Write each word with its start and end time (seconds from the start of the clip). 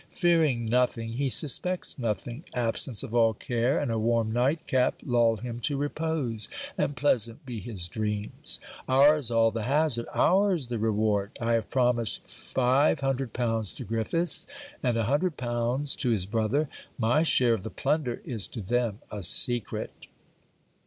Fearing 0.13 0.65
nothing, 0.65 1.09
he 1.09 1.29
suspects 1.29 1.99
nothing; 1.99 2.43
absence 2.55 3.03
of 3.03 3.13
all 3.13 3.35
care 3.35 3.77
and 3.77 3.91
a 3.91 3.99
warm 3.99 4.31
night 4.31 4.65
cap 4.65 4.95
lull 5.05 5.35
him 5.37 5.59
to 5.59 5.77
repose: 5.77 6.49
and 6.75 6.95
pleasant 6.95 7.45
be 7.45 7.59
his 7.59 7.87
dreams. 7.87 8.59
Ours 8.89 9.29
all 9.29 9.51
the 9.51 9.61
hazard! 9.61 10.07
Ours 10.11 10.69
the 10.69 10.79
reward! 10.79 11.37
I 11.39 11.53
have 11.53 11.69
promised 11.69 12.25
500l. 12.25 13.75
to 13.75 13.83
Griffiths, 13.83 14.47
and 14.81 14.97
100l. 14.97 15.95
to 15.97 16.09
his 16.09 16.25
brother. 16.25 16.67
My 16.97 17.21
share 17.21 17.53
of 17.53 17.61
the 17.61 17.69
plunder 17.69 18.23
is 18.25 18.47
to 18.47 18.61
them 18.61 19.01
a 19.11 19.21
secret. 19.21 20.07